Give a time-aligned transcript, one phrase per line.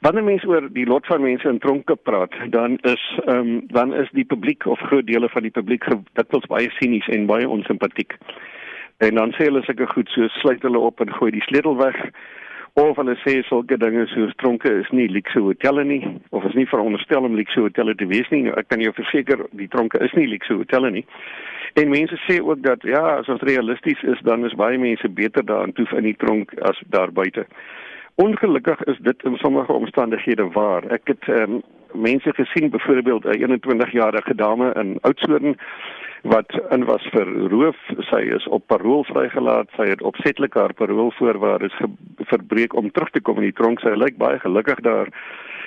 [0.00, 3.94] Wanneer mense oor die lot van mense in tronke praat, dan is ehm um, dan
[3.94, 8.14] is die publiek of groot dele van die publiek dikwels baie sinies en baie onsimpatiek.
[9.02, 11.98] En dan sê hulle sulke goed so sluit hulle op en gooi die sleutel weg
[12.78, 16.68] of hulle sê sulke dinge soos tronke is nie luxe hotelle nie of is nie
[16.70, 18.44] veronderstel om luxe hotelle te wees nie.
[18.54, 21.04] Ek kan jou verseker die tronke is nie luxe hotelle nie.
[21.74, 25.42] En mense sê ook dat ja, as ons realisties is, dan is baie mense beter
[25.42, 27.48] daarin toe in die tronk as daar buite.
[28.20, 30.82] Ongelukkig is dit in sommige omstandighede waar.
[30.90, 31.60] Ek het um,
[31.92, 35.54] mense gesien byvoorbeeld 'n 21-jarige dame in Oudtshoorn
[36.22, 37.76] wat in was vir roof.
[38.10, 39.68] Sy is op parol vrygelaat.
[39.76, 41.78] Sy het opsetlik haar paroolvoorwaardes
[42.16, 43.80] verbreek om terug te kom in die tronk.
[43.80, 45.06] Sy lyk baie gelukkig daar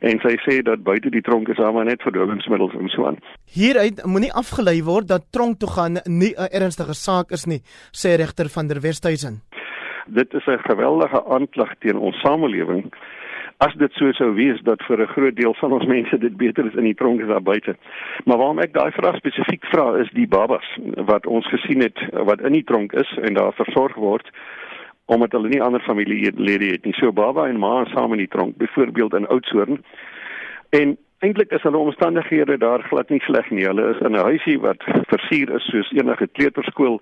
[0.00, 3.18] en sy sê dat buite die tronk is haar net verdowingsmiddels en so aan.
[3.56, 8.16] Hieruit moenie afgelei word dat tronk toe gaan nie 'n ernstige saak is nie, sê
[8.16, 9.40] regter van der Westhuizen.
[10.06, 12.92] Dit is 'n geweldige aanklag teen ons samelewing
[13.58, 16.66] as dit so sou wees dat vir 'n groot deel van ons mense dit beter
[16.66, 17.76] is in die tronk as daar buite.
[18.24, 20.66] Maar waarom ek daai vraag spesifiek vra is die babas
[20.96, 24.30] wat ons gesien het wat in die tronk is en daar versorg word
[25.06, 26.94] omdat hulle nie ander familielede het nie.
[26.94, 29.84] So baba en ma saam in die tronk, byvoorbeeld in Oudtshoorn.
[30.70, 33.64] En eintlik is hulle omstandighede daar glad nie sleg nie.
[33.64, 34.82] Hulle is in 'n huisie wat
[35.12, 37.00] versier is soos enige kleuterskool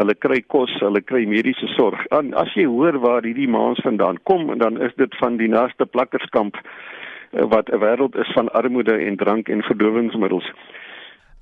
[0.00, 2.00] hulle kry kos, hulle kry mediese sorg.
[2.16, 5.86] En as jy hoor waar hierdie maans vandaan kom, dan is dit van die naaste
[5.86, 10.48] plakkerskamp eh, wat 'n wêreld is van armoede en drank en verdowingsmiddels.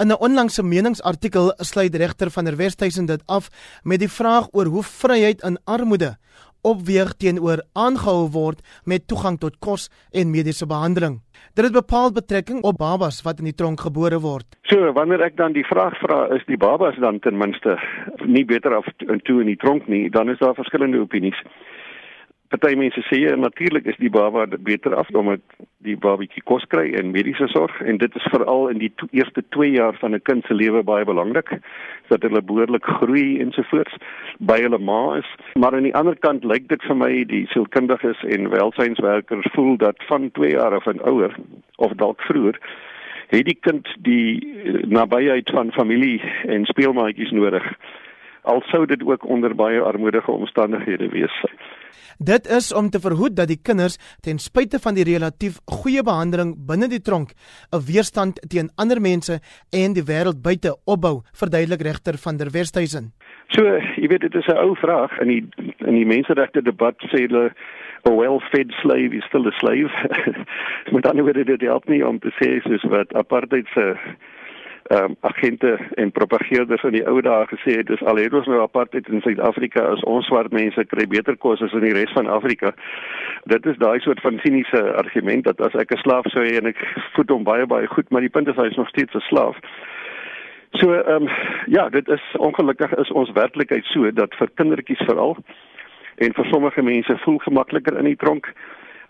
[0.02, 3.48] In 'n onlangse meningsartikel sluit regter van der Westhuizen dit af
[3.82, 6.16] met die vraag oor hoe vryheid in armoede
[6.62, 11.20] opweeg teenoor aangehou word met toegang tot kos en mediese behandeling.
[11.54, 14.46] Dit het bepaald betrekking op babas wat in die tronk gebore word.
[14.70, 17.78] So, wanneer ek dan die vraag vra, is die babas dan ten minste
[18.26, 21.38] nie beter af toe in die tronk nie, dan is daar verskillende opinies
[22.48, 25.40] party mense sê ja, natuurlik is die baba beter af omdat
[25.84, 27.74] die babatjie kos kry en mediese sorg.
[27.80, 30.82] En dit is veral in die to eerste 2 jaar van 'n kind se lewe
[30.82, 31.58] baie belangrik
[32.08, 33.96] dat hulle behoorlik groei ensovoorts
[34.38, 35.30] by hulle ma is.
[35.54, 39.96] Maar aan die ander kant lyk dit vir my die sielkundiges en welsynswerkers voel dat
[40.08, 41.34] van 2 jaar af en ouer
[41.76, 42.58] of dalk vroeër
[43.28, 44.52] het die kind die
[44.88, 47.64] nabyheid van familie en speelmaatjies nodig
[48.48, 51.44] al sou dit ook onder baie armoedige omstandighede wees.
[52.18, 56.54] Dit is om te verhoed dat die kinders ten spyte van die relatief goeie behandeling
[56.66, 57.30] binne die tronk
[57.70, 59.38] 'n weerstand teen ander mense
[59.70, 63.12] en die wêreld buite opbou, verduidelik regter van der Westhuizen.
[63.48, 63.62] So,
[63.96, 65.44] jy weet dit is 'n ou vraag in die
[65.86, 67.52] in die menseregte debat sê hulle
[68.06, 69.92] a well-fed slave is still a slave.
[70.92, 73.96] Met ander woorde dit help nie om te sê soos wat apartheid se
[74.88, 78.46] ehm um, agente en propageerders in die ou dae gesê het dis al het ons
[78.48, 82.14] nou apartheid in Suid-Afrika as ons swart mense kry beter kos as in die res
[82.16, 82.72] van Afrika.
[83.52, 86.72] Dit is daai soort van siniese argument dat as ek 'n slaaf sou hê en
[86.72, 86.80] ek
[87.14, 89.56] voed hom baie baie goed, maar die punt is hy is nog steeds 'n slaaf.
[90.80, 91.28] So ehm um,
[91.66, 95.36] ja, dit is ongelukkig is ons werklikheid so dat vir kindertjies veral
[96.16, 98.52] en vir sommige mense voel gemakliker in die tronk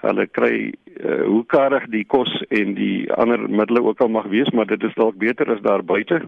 [0.06, 4.50] hulle kry uh, hoe karig die kos en die ander middele ook al mag wees,
[4.54, 6.22] maar dit is dalk beter as daar buite.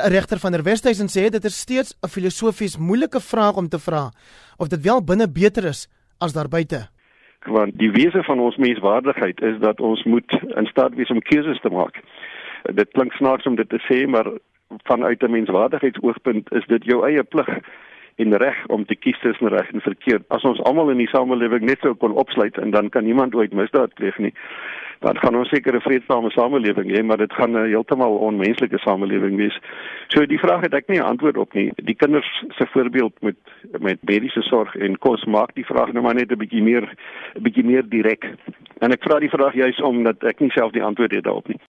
[0.00, 4.10] Regter van der Westhuizen sê dit is steeds 'n filosofies moeilike vraag om te vra
[4.58, 5.88] of dit wel binne beter is
[6.18, 6.88] as daar buite.
[7.46, 11.60] Want die wese van ons menswaardigheid is dat ons moet in staat wees om keuses
[11.60, 12.00] te maak.
[12.62, 14.26] Dit klink snaaks om dit te sê, maar
[14.84, 17.48] vanuit 'n menswaardigheidsoogpunt is dit jou eie plig
[18.20, 20.26] en reg om te kies tussen reg en verkeerd.
[20.28, 23.52] As ons almal in die samelewing net sou kon opsluit en dan kan niemand ooit
[23.56, 24.34] misdaad pleeg nie,
[25.00, 29.36] dan gaan ons seker 'n vredesame samelewing hê, maar dit gaan 'n heeltemal onmenslike samelewing
[29.36, 29.58] wees.
[30.08, 31.72] So die vraag het ek nie 'n antwoord op nie.
[31.76, 33.36] Die kinders se voorbeeld met
[33.80, 36.84] met mediese sorg en kos maak die vraag nou maar net 'n bietjie meer
[37.34, 38.24] 'n bietjie meer direk.
[38.78, 41.60] En ek vra die vraag juis omdat ek nie self die antwoord het daarop nie.